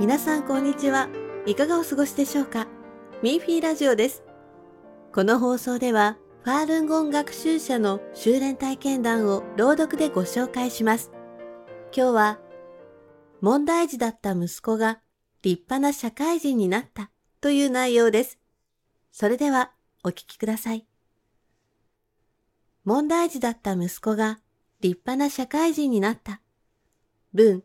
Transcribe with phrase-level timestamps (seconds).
[0.00, 1.10] 皆さんこんにちは。
[1.44, 2.66] いかがお過ごしでしょうか？
[3.22, 4.24] ミーフィーラジオです。
[5.12, 11.10] この放送では、ファールンゴン学習者の修練体験談を朗読でご紹介します。
[11.94, 12.38] 今日は、
[13.42, 15.02] 問題児だった息子が
[15.42, 17.10] 立派な社会人になった
[17.42, 18.38] という内容です。
[19.12, 19.70] それでは、
[20.02, 20.86] お聞きください。
[22.86, 24.38] 問題児だった息子が
[24.80, 26.40] 立派な社会人になった。
[27.34, 27.62] 文、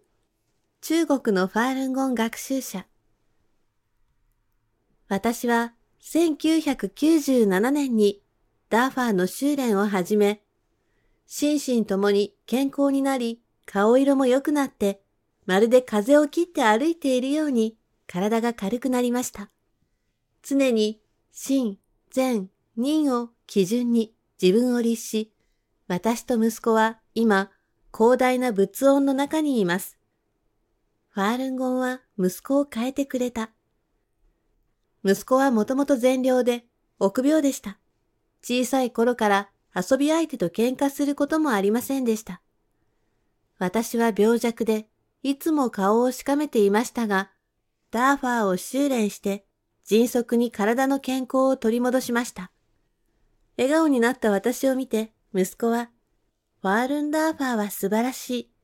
[0.88, 2.86] 中国のファールンゴン学習者。
[5.08, 8.22] 私は1997年に
[8.70, 10.44] ダーファーの修練を始め、
[11.26, 15.02] 心身ともに健康になり、顔色も良くなって、
[15.48, 19.50] まるで風を切って歩いているように体が軽くなりました。
[20.44, 21.80] 常に心、
[22.12, 25.34] 善、人を基準に自分を律し、
[25.88, 27.49] 私と息子は今、
[27.92, 29.95] 広大な仏音の中にいます。
[31.16, 33.52] ファールンゴンは息子を変えてくれた。
[35.05, 36.66] 息子はもともと善良で、
[36.99, 37.80] 臆病でした。
[38.44, 42.41] 小さい頃から遊び相手と喧嘩することもありませんでした。
[43.60, 44.90] 私は病弱で、
[45.24, 47.32] いつも顔をしかめていましたが、
[47.91, 49.46] ダーファーを修練して、
[49.86, 52.52] 迅速に体の健康を取り戻しました。
[53.58, 55.91] 笑顔になった私を見て、息子は、
[56.62, 58.55] ファールンダーファーは素晴らしい。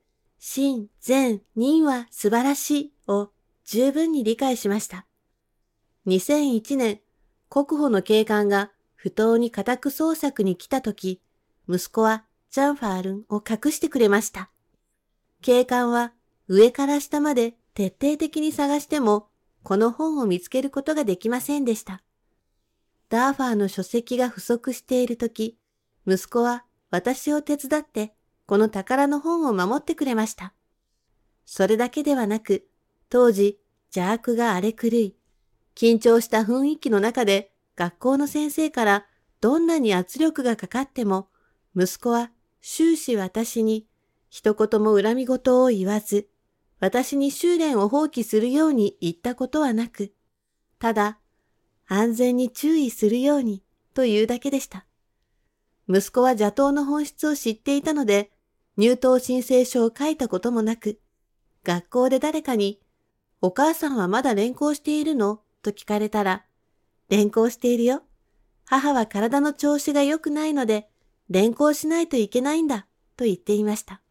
[0.44, 3.30] 真、善、人は素晴らしいを
[3.64, 5.06] 十分に理解しました。
[6.08, 7.00] 2001年、
[7.48, 11.22] 国保の警官が不当に家宅捜索に来た時、
[11.70, 14.50] 息子はジャンファールンを隠してくれました。
[15.44, 16.12] 警官は
[16.48, 19.28] 上から下まで徹底的に探しても、
[19.62, 22.02] この本を見つけることができませんでした。
[23.10, 25.60] ダーファーの書籍が不足している時、
[26.08, 28.16] 息子は私を手伝って
[28.52, 30.54] この宝の本を守ってくれました。
[31.46, 32.68] それだけではなく、
[33.08, 33.58] 当時
[33.96, 35.16] 邪悪が荒れ狂い、
[35.74, 39.06] 緊張した雰囲気の中で学校の先生から
[39.40, 41.30] どんなに圧力がかかっても、
[41.78, 42.30] 息子は
[42.62, 43.88] 終始私に
[44.30, 46.28] 一言も恨み事を言わず、
[46.82, 50.12] 私に修練を放棄するように言ったことはなく、
[50.78, 51.20] ただ
[51.88, 53.64] 安全に注意するように
[53.94, 54.86] というだけでした。
[55.88, 58.30] 息子は邪党の本質を知っていたので、
[58.78, 61.00] 入党申請書を書いたこともなく、
[61.64, 62.80] 学校で誰かに、
[63.42, 65.42] お母さんはまだ連行しているの？
[65.62, 66.46] と聞かれたら、
[67.10, 68.04] 連行しているよ。
[68.66, 70.90] 母は体の調子が良くないので、
[71.30, 72.88] 連行しないといけないんだ、
[73.18, 74.02] と言っていました。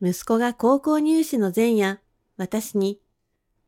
[0.00, 2.00] 息子が高校入試の前夜、
[2.36, 3.00] 私に、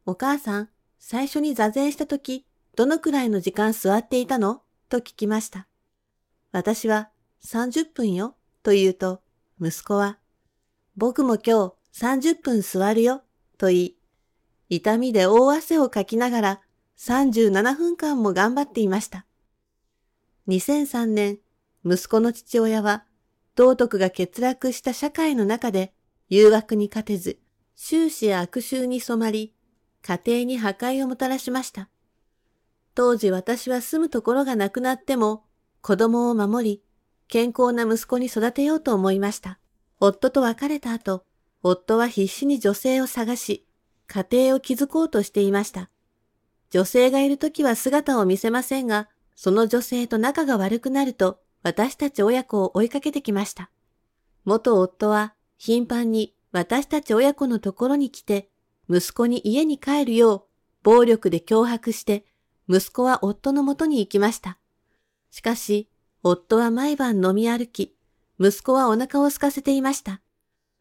[0.07, 0.69] お母さん、
[0.99, 2.47] 最初に座禅した時、
[2.77, 4.63] どのくらいの時間座っていたの？
[4.89, 5.69] と聞きました。
[6.51, 7.11] 私は
[7.45, 9.21] 30分よと言うと、
[9.61, 10.19] 息子は、
[10.97, 13.23] 僕も今日30分座るよ
[13.57, 13.97] と言い、
[14.69, 16.61] 痛みで大汗をかきながら
[16.99, 19.27] 37分間も頑張っていました。
[20.49, 21.39] 2003年、
[21.85, 23.05] 息子の父親は、
[23.55, 25.95] 道徳が欠落した社会の中で
[26.29, 27.39] 誘惑に勝てず、
[27.77, 29.55] 終始悪臭に染まり、
[30.03, 31.89] 家庭に破壊をもたらしました。
[32.95, 35.45] 当時私は住むところがなくなっても、
[35.81, 36.83] 子供を守り、
[37.35, 39.59] 健康な息子に育てようと思いました。
[39.99, 41.25] 夫と別れた後、
[41.65, 43.67] 夫は必死に女性を探し、
[44.07, 45.91] 家庭を築こうとしていました。
[46.71, 53.69] 女性がいるときは姿を見せませんが、その女性と仲が悪くなると、私たち親子を追いかけてきました。
[54.45, 58.49] 元夫は頻繁に私たち親子のところに来て、
[58.89, 60.43] 息子に家に帰るよう
[60.85, 62.27] 暴力で脅迫して、
[62.69, 64.57] 息子は夫のもとに行きました。
[65.33, 65.91] しかし、
[66.27, 67.95] 夫は毎晩飲み歩き、
[68.41, 70.23] 息子はお腹を空かせていました。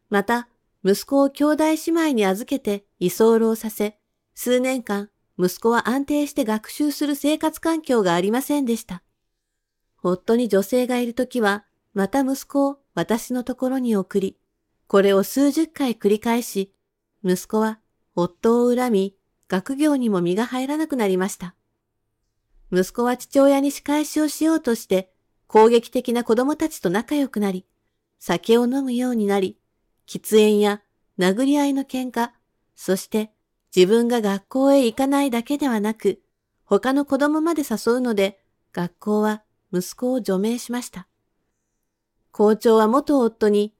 [0.08, 0.48] また、
[0.82, 3.98] 息子を兄弟姉妹に預けて居候させ、
[4.34, 9.02] 数年間、息子は安定して学習する生活環境がありませんでした。
[10.02, 14.38] 夫に女性がいるときは、また息子を私のところに送り、
[14.86, 16.72] これを数十回繰り返し、
[17.22, 17.80] 息子は
[18.16, 19.16] 夫を恨み、
[19.48, 21.54] 学業にも身が入らなくなりました。
[22.72, 25.13] 息子は父親に仕返しをしようとして、
[25.54, 27.64] 攻撃的な子供たちと仲良くなり、
[28.18, 29.56] 酒を飲むようになり、
[30.08, 30.82] 喫煙や
[31.16, 32.30] 殴り合いの喧嘩、
[32.74, 33.30] そして
[33.72, 36.20] 自分が学校へ行かないだけではなく、
[36.64, 38.40] 他の子供まで誘うので、
[38.72, 41.06] 学校は息子を除名しました。
[42.32, 43.76] 校長は元夫に、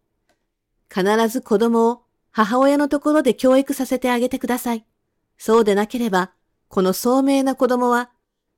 [0.89, 4.87] 必ず子供を母親のところで教育させてあげてください。
[5.39, 6.31] そうでなければ、
[6.69, 8.13] この聡明な子供は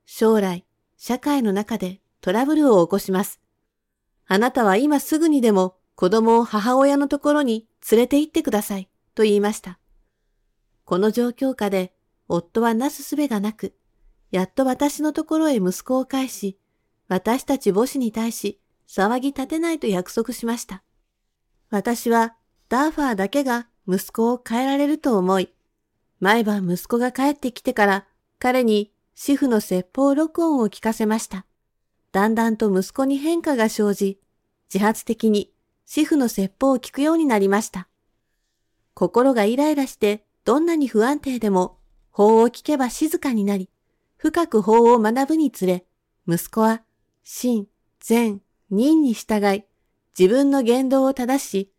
[0.04, 0.66] 将来、
[0.98, 3.40] 社会の中でトラブルを起こします。
[4.26, 9.78] あなたは今すぐにでも子供を母親のところに連れて行ってください、と言いました。
[10.84, 11.94] この状況下で、
[12.28, 13.74] 夫はなすすべがなく、
[14.30, 16.58] やっと私のところへ息子を返し、
[17.08, 20.82] 私たち母子に対し騒ぎ立てないと約束しました。
[21.70, 22.36] 私は
[22.69, 25.54] ダーファーだけが息子を変えられると思い、
[26.20, 28.06] 毎晩息子が帰ってきてから
[28.38, 31.46] 彼に主婦の説法録音を聞かせました。
[32.16, 34.18] だんだんと息子に変化が生じ、
[34.72, 35.52] 自発的に
[35.84, 37.88] 主婦の説法を聞くようになりました。
[38.94, 41.76] 心がイライラしてどんなに不安定でも
[42.10, 43.68] 法を聞けば静かになり、
[44.16, 45.84] 深く法を学ぶにつれ、
[46.26, 46.80] 息子は
[47.22, 47.66] 真、
[48.00, 48.40] 善、
[48.70, 49.64] 任に従い、
[50.19, 51.70] 自分の言動を正し、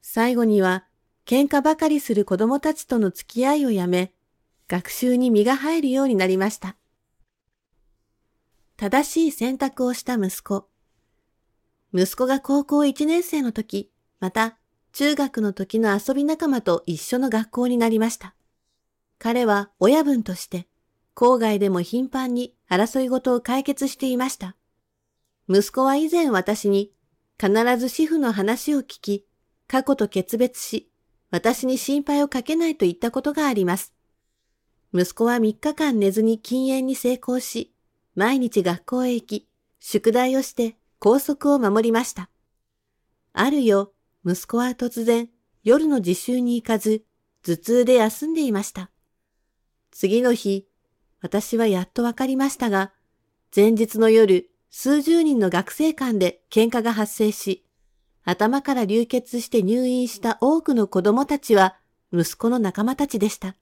[0.00, 0.86] 最後には
[1.26, 4.14] 喧嘩ばかりする子供たちとの付き合いをやめ、
[4.68, 6.76] 学習に身が入るようになりました。
[8.82, 10.68] 正しい選択をした息子。
[11.94, 14.58] 息子が高校1年生の時、また
[14.92, 18.34] 中学の時の遊び仲間と一緒の学校になりました。
[19.20, 20.66] 彼は親分として、
[21.14, 24.56] 郊外でも頻繁に争い事を解決していました。
[25.48, 26.90] 息子は以前私に、
[27.40, 29.28] 必ず主婦の話を聞き、
[29.68, 30.90] 過去と決別し、
[31.30, 33.94] 私に心配をかけないと言ったことがあります。
[34.92, 37.72] 息子は3日間寝ずに禁煙に成功し、
[38.14, 39.48] 毎日学校へ行き、
[39.80, 42.28] 宿題をして校則を守りました。
[43.32, 43.90] ある夜、
[44.24, 45.28] 息子は突然、
[45.64, 47.04] 夜の自習に行かず、
[47.42, 48.90] 頭痛で休んでいました。
[49.90, 50.68] 次の日、
[51.20, 52.92] 私はやっとわかりましたが、
[53.54, 57.64] 前日の夜、数十人の学生間で喧嘩が発生し、
[58.24, 61.76] 頭から流血して入院した多くの子供たちは
[62.12, 63.56] 息子の仲間たちでした。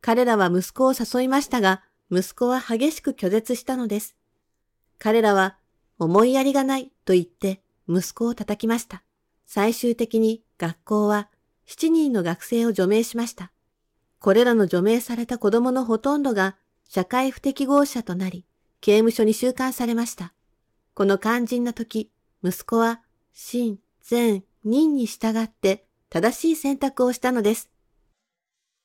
[0.00, 4.16] 彼らは息子を誘いましたが、息子は激しく拒絶したのです。
[4.98, 5.56] 彼らは、
[5.98, 9.02] 思いやりがないと言って息子を叩きました。
[9.46, 11.28] 最終的に学校は
[11.66, 13.52] 7人の学生を除名しました。
[14.18, 16.56] これらの除名された子供のほとんどが
[16.88, 18.44] 社会不適合者となり、
[18.80, 20.32] 刑務所に収監されました。
[20.94, 22.10] この肝心な時、
[22.42, 23.02] 息子は、
[23.32, 27.70] 真、善、任に従って正しい選択をしたのです。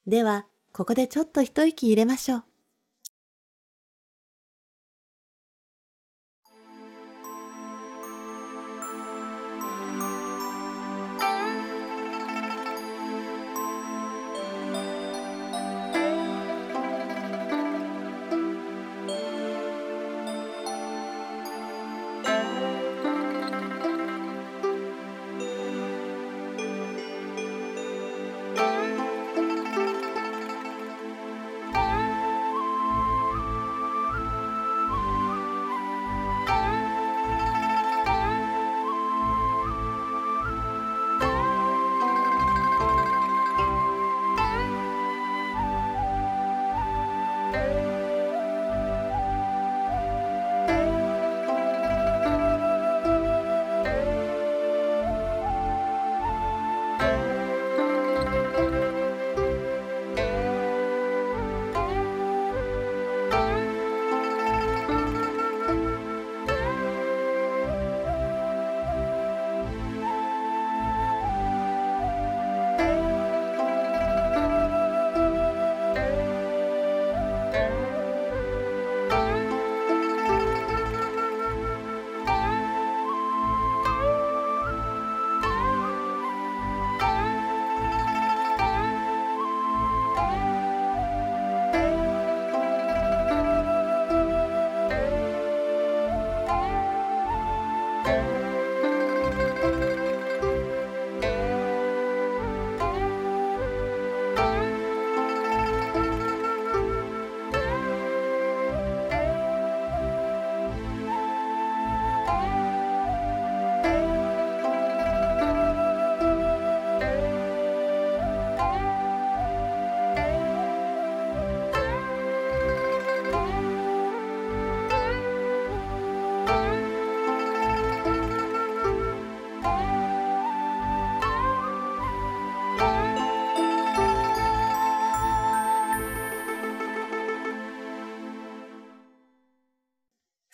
[0.07, 2.48] では、ここでちょっと一息入れましょう。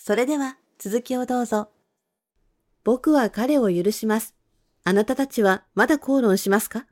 [0.07, 1.71] それでは続きをどうぞ。
[2.83, 4.35] 僕は彼を許します。
[4.83, 6.85] あなたたちはまだ口論しますか？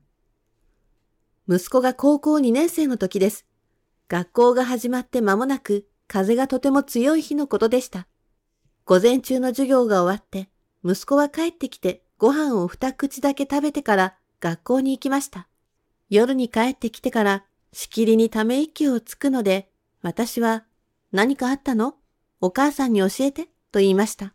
[1.47, 3.45] 息子が高校2年生の時です。
[4.07, 8.07] 学校が始まって間もなく風がとても強い日のことでした。
[8.83, 10.49] 午前中の授業が終わって、
[10.83, 15.47] 息子は帰ってきてご飯を二口だけ食べてから学校に行きました。
[16.09, 19.69] 夜に帰ってきてからしきりにため息をつくので、
[20.01, 20.63] 私は、
[21.11, 21.93] 何かあったの？
[22.45, 24.33] お母さんに教えて、と言いました。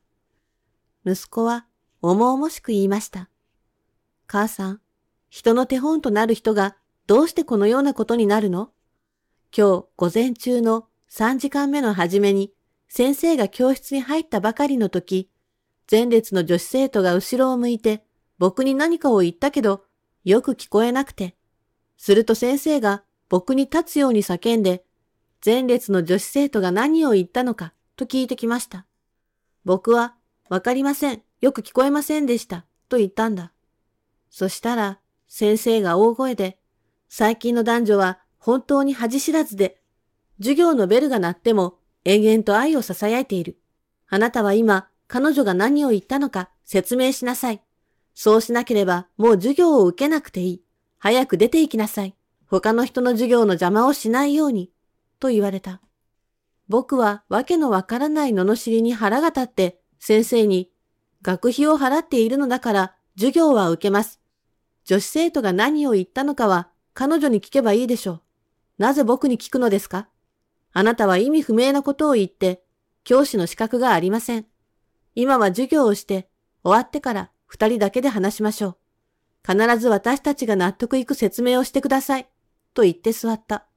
[1.04, 1.66] 息子は、
[2.00, 3.28] 重々しく言いました。
[4.26, 4.80] 母さん、
[5.28, 6.74] 人の手本となる人が
[7.06, 8.70] どうしてこのようなことになるの？
[9.54, 12.54] 今日午前中の3時間目の初めに
[12.88, 15.28] 先生が教室に入ったばかりの時、
[15.90, 18.04] 前列の女子生徒が後ろを向いて
[18.38, 19.84] 僕に何かを言ったけど、
[20.24, 21.36] よく聞こえなくて。
[21.98, 24.82] すると先生が僕に立つように叫んで、
[25.44, 28.86] 前列の女子生徒が何を言ったのかと聞いてきました。
[29.64, 30.14] 僕は、
[30.48, 31.22] わかりません。
[31.40, 32.64] よく聞こえませんでした。
[32.88, 33.52] と言ったんだ。
[34.30, 36.58] そしたら、先生が大声で、
[37.08, 39.80] 最近の男女は本当に恥知らずで、
[40.38, 43.58] 授業のベルが鳴っても延々と愛を囁いている。
[44.08, 47.62] あなたは今、彼女が何を言ったのか説明しなさい。
[48.14, 50.62] そうしなければもう授業を受けなくていい。
[50.98, 52.14] 早く出て行きなさい。
[52.46, 54.70] 他の人の授業の邪魔をしないように。
[55.18, 55.80] と言われた。
[56.68, 60.70] 僕はわけのわからない罵りに腹が立って先生に
[61.22, 64.20] 学費を払っているのだから授業は受けます。
[64.84, 68.22] 女子生徒が何を言ったのかは彼女に聞けばいいでしょう。
[68.78, 70.08] なぜ僕に聞くのですか？
[70.72, 72.62] あなたは意味不明なことを言って
[73.04, 74.46] 教師の資格がありません。
[75.14, 76.28] 今は授業をして
[76.62, 78.76] 終わってから二人だけで話しましょう。
[79.50, 82.28] 必ず私たちが納得いく説明をしてください。
[82.74, 83.67] と言って座った。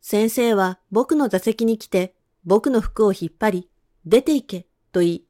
[0.00, 2.14] 先生は僕の座席に来て、
[2.44, 3.68] 僕の服を引っ張り、
[4.06, 5.24] 出て行け、と言い、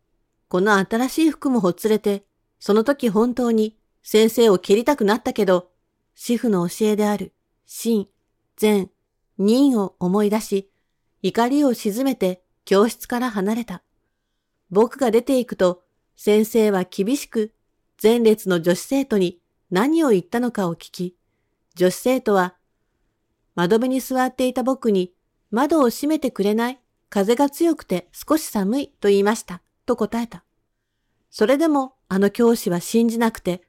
[0.49, 2.25] この新しい服もほつれて、
[2.61, 5.71] その時本当に先生を蹴りたくなったけど、
[6.15, 7.33] 主婦の教えである、
[7.67, 8.09] 真、
[8.57, 8.91] 善、
[9.39, 10.71] 任を思い出し、
[11.23, 13.83] 怒りを鎮めて教室から離れた。
[14.71, 15.83] 僕が出て行くと、
[16.17, 17.53] 先生は厳しく
[18.03, 21.17] 前列の女子生徒に何を言ったのかを聞き、
[21.75, 22.57] 女子生徒は、
[23.59, 25.13] 窓辺に座っていた僕に、
[25.51, 26.79] 窓を閉めてくれない
[27.11, 30.45] 風が強くて少し寒いと言いました、と答えた。
[31.29, 33.63] それでもあの教師は信じなくて、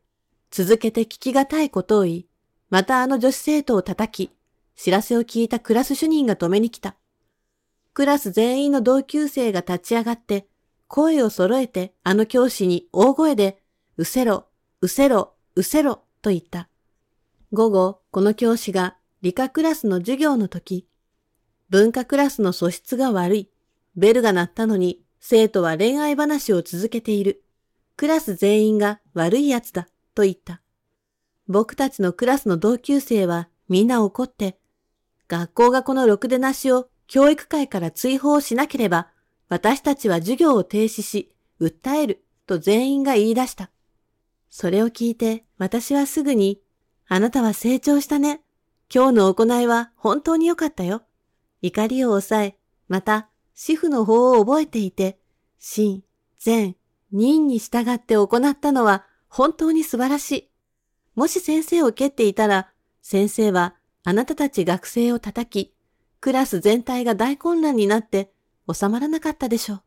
[0.51, 2.27] 続けて聞きがたいことを言い、
[2.69, 4.31] またあの女子生徒を叩き、
[4.75, 6.96] 知らせを聞いたクラス主任が止めに来た。
[7.96, 10.46] クラス全員の同級生が立ち上がって、
[10.88, 13.60] 声を揃えてあの教師に大声で、
[13.98, 14.46] うせろ、
[14.81, 16.69] うせろ、うせろ、と言った。
[17.51, 20.88] 午後、この教師が理科クラスの授業の時、
[21.69, 23.49] 文化クラスの素質が悪い。
[23.95, 27.43] ベルが鳴ったのに、生徒は恋愛話を続けている。
[27.97, 30.61] クラス全員が悪い奴だ、と言った。
[31.49, 34.57] 僕たちのクラスの同級生はみんな怒って、
[35.27, 39.09] 学校がこのろくでなしを教育会から追放しなければ、
[39.49, 43.69] 私たちは授業を停止し、訴える、と全員が言い出した。
[44.49, 46.61] それを聞いて、私はすぐに、
[47.07, 48.41] あなたは成長したね。
[48.93, 51.03] 今日の行いは本当に良かったよ。
[51.62, 55.19] 怒りを抑え、また、主婦の法を覚えていて、
[55.60, 56.03] 真、
[56.39, 56.75] 善、
[57.12, 60.50] 任に従って行ったのは本当に素晴らしい。
[61.15, 62.69] もし先生を蹴っていたら、
[63.01, 65.75] 先生はあなたたち学生を叩き、
[66.19, 68.31] クラス全体が大混乱になって
[68.72, 69.81] 収まらなかったでしょう。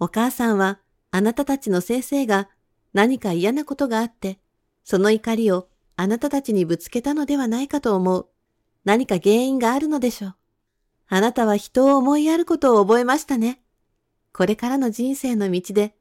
[0.00, 0.80] お母さんは、
[1.12, 2.50] あなたたちの先生が
[2.92, 4.38] 何か嫌なことがあって、
[4.84, 5.68] その怒りを
[6.02, 8.26] あなたたちにぶつけたのではないかと思う。
[8.84, 10.34] 何か原因があるのでしょう。
[11.06, 13.62] あなたは人を思いやることを覚えましたね。
[14.32, 15.94] これからの人生の道で、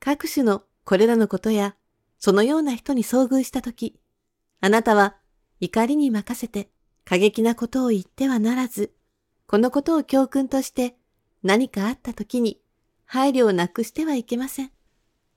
[0.00, 1.76] 各種のこれらのことや、
[2.18, 3.98] そのような人に遭遇したとき、
[4.60, 5.16] あなたは
[5.60, 6.68] 怒りに任せて
[7.06, 8.92] 過激なことを言ってはならず、
[9.46, 10.94] このことを教訓として
[11.42, 12.60] 何かあった時に
[13.06, 14.72] 配慮をなくしてはいけません。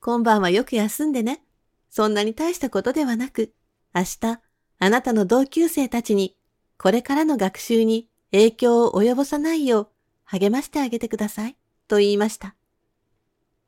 [0.00, 1.42] 今晩はよく休んでね。
[1.88, 3.54] そんなに大したことではなく、
[3.94, 4.40] 明日、
[4.78, 6.36] あなたの同級生たちに、
[6.78, 9.88] これからの学習に影響を及ぼさないよう
[10.24, 11.56] 励ましてあげてください、
[11.88, 12.54] と言いました。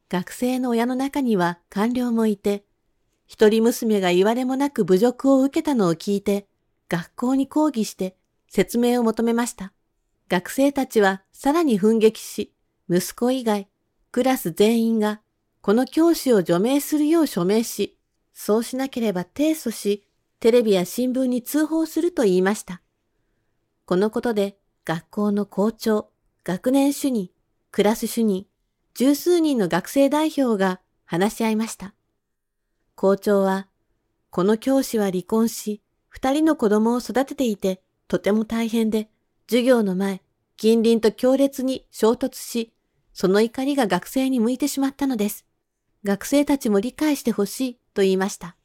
[0.08, 2.64] 学生の親の中には官僚もいて、
[3.26, 6.46] 一人娘が言われもなく侮辱を受けたのを聞いて、
[6.88, 8.16] 学校に抗議して
[8.48, 9.72] 説明を求めました。
[10.28, 12.52] 学生たちはさらに奮撃し、
[12.88, 13.68] 息子以外、
[14.10, 15.20] クラス全員が
[15.60, 17.98] この教師を除名するよう署名し、
[18.32, 20.06] そうしなければ提訴し、
[20.44, 22.82] テレビや新聞に通報すると言いました。
[23.86, 26.10] このことで学校の校長、
[26.44, 27.30] 学年主任、
[27.70, 28.44] クラス主任、
[28.92, 31.94] 十数人の学生代表が話し合いました。
[32.94, 33.68] 校長は、
[34.28, 39.08] この教師は離婚し、二人の子供を育てていて、とても大変で、
[39.48, 40.20] 授業の前、
[40.58, 42.74] 近隣と強烈に衝突し、
[43.14, 45.46] その怒りが学生に向いてしまったのです。
[46.04, 48.58] 学生たちも理解してほしいと言いました。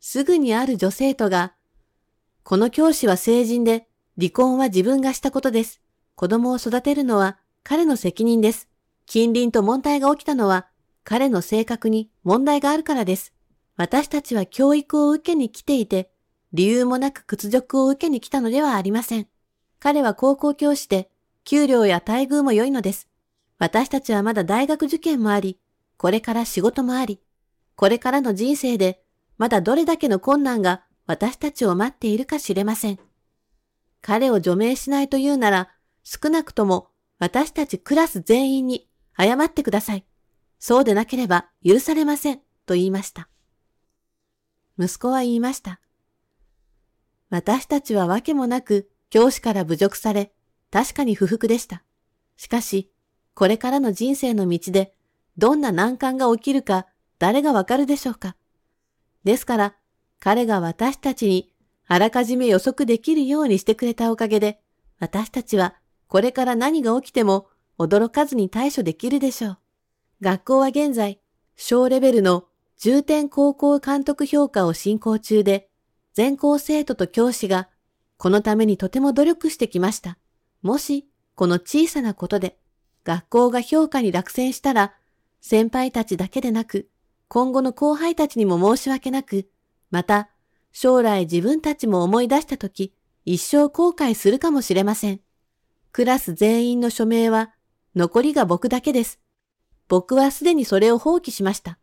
[0.00, 1.54] すぐにある女生徒が、
[2.42, 3.88] この教師は成人で、
[4.18, 5.80] 離婚は自分がしたことです。
[6.14, 8.68] 子供を育てるのは彼の責任です。
[9.06, 10.66] 近隣と問題が起きたのは
[11.04, 13.32] 彼の性格に問題があるからです。
[13.76, 16.10] 私たちは教育を受けに来ていて、
[16.52, 19.28] 理由もなく屈辱を受けに来たのではありません。
[19.78, 21.08] 彼は高校教師で、
[21.44, 23.08] 給料や待遇も良いのです。
[23.58, 25.60] 私たちはまだ大学受験もあり、
[25.96, 27.20] これから仕事もあり、
[27.76, 29.04] これからの人生で、
[29.38, 32.98] まだどれだけの困難が私たちを待っているか知れません。
[34.02, 35.70] 彼を除名しないというなら、
[36.02, 40.04] 少なくとも私たちクラス全員に謝ってください。
[40.58, 42.40] そうでなければ許されません。
[42.66, 43.28] と言いました。
[44.78, 45.80] 息子は言いました。
[47.30, 50.32] 私たちはわけもなく教師から侮辱され、
[50.70, 51.82] 確かに不服でした。
[52.36, 52.92] しかし、
[53.34, 54.94] これからの人生の道で、
[55.36, 56.86] どんな難関が起きるか
[57.18, 58.36] 誰がわかるでしょうか。
[59.28, 59.74] ですから、
[60.20, 61.52] 彼が私たちに
[61.86, 64.58] あらかじめ予測できるようにしてくれたおかげで、
[65.00, 65.74] 私たちは
[66.06, 67.46] これから何が起きても
[67.78, 69.58] 驚かずに対処できるでしょう。
[70.22, 71.20] 学校は現在、
[71.56, 72.46] 小レベルの
[72.78, 75.68] 重点高校監督評価を進行中で、
[76.14, 77.68] 全校生徒と教師が
[78.16, 80.16] このためにとても努力してきました。
[80.62, 82.58] もし、この小さなことで
[83.04, 84.94] 学校が評価に落選したら、
[85.42, 86.88] 先輩たちだけでなく、
[87.28, 89.48] 今後の後輩たちにも申し訳なく、
[89.90, 90.30] また、
[90.72, 92.94] 将来自分たちも思い出したとき、
[93.24, 95.20] 一生後悔するかもしれません。
[95.92, 97.52] クラス全員の署名は、
[97.94, 99.20] 残りが僕だけです。
[99.88, 101.78] 僕はすでにそれを放棄しました。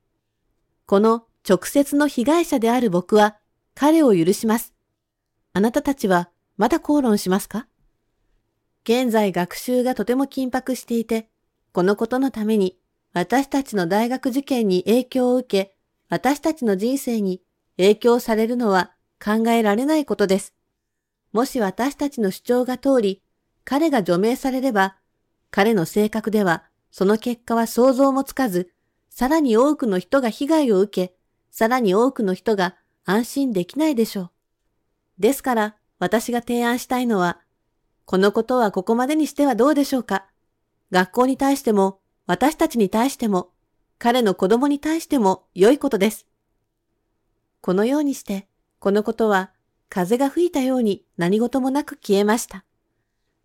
[0.85, 3.37] この直接の被害者である僕は
[3.73, 4.73] 彼を許します。
[5.53, 7.67] あなたたちはまだ口論しますか？
[8.83, 11.29] 現在学習がとても緊迫していて、
[11.71, 12.77] このことのために
[13.15, 15.77] 私たちの大学受験に影響を受け、
[16.09, 17.41] 私たちの人生に
[17.77, 18.91] 影響されるのは
[19.23, 20.53] 考えられないことです。
[21.31, 23.23] もし私たちの主張が通り、
[23.63, 24.97] 彼が除名されれば、
[25.49, 28.73] 彼の性格ではその結果は想像もつかず、
[29.09, 31.15] さらに多くの人が被害を受け、
[31.51, 34.31] さらに多くの人が安心できないでしょう。
[35.19, 37.39] ですから、私が提案したいのは、
[38.03, 40.25] このことはここまでにしてはどうでしょうか。
[40.91, 43.51] 学校に対しても、私たちに対しても、
[43.97, 46.27] 彼の子供に対しても良いことです。
[47.61, 48.47] このようにして、
[48.79, 49.51] このことは
[49.89, 52.65] 風が吹いたように何事もなく消えました。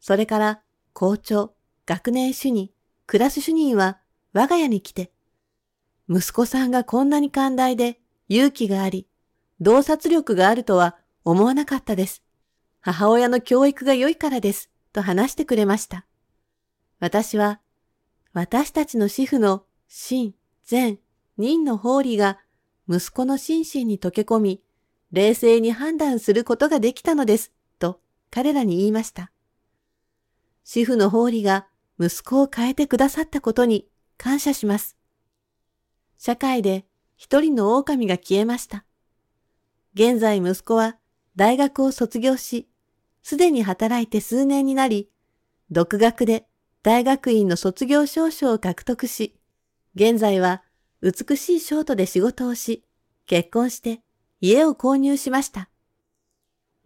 [0.00, 0.60] それから、
[0.92, 1.54] 校長、
[1.86, 2.70] 学年主任、
[3.06, 3.98] クラス主任は
[4.32, 5.12] 我が家に来て、
[6.08, 9.06] 息子さんがこんなに寛大で勇気があり、
[9.60, 12.22] 洞察力があるとは思わなかったです。
[12.80, 16.06] 母親の教育が良いからです、と話してくれました。
[16.98, 17.60] 私は、
[18.32, 20.98] 私たちの主婦の真、善、
[21.36, 22.38] 任の法理が
[22.88, 24.62] 息子の心身に溶け込み、
[25.10, 29.32] 冷静に判断することができたのです、と彼らに言いました。
[30.64, 31.66] 主婦の法理が
[31.98, 34.96] 息子を変えてくださったことに感謝します。
[36.16, 38.84] 社会で一人の狼が消えました。
[39.94, 40.96] 現在息子は
[41.34, 42.68] 大学を卒業し、
[43.22, 45.10] すでに働いて数年になり、
[45.70, 46.46] 独学で
[46.82, 49.36] 大学院の卒業証書を獲得し、
[49.94, 50.62] 現在は
[51.02, 52.84] 美しいショートで仕事をし、
[53.26, 54.00] 結婚して
[54.40, 55.68] 家を購入しました。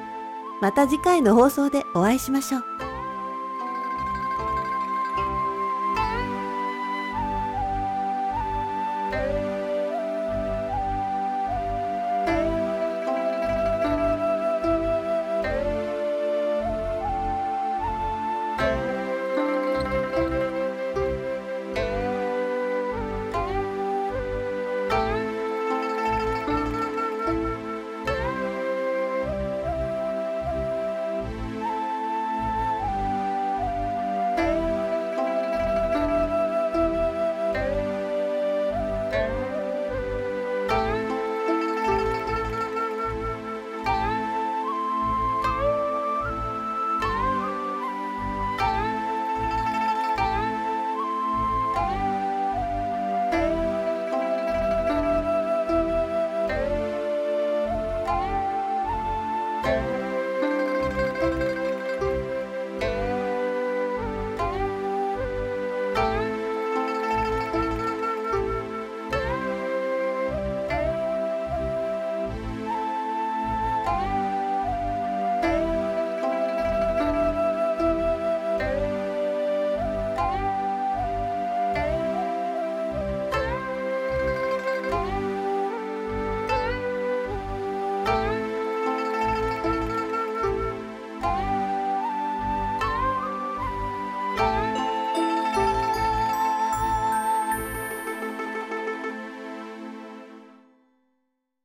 [0.62, 2.77] また次回の放送でお会いしましょう。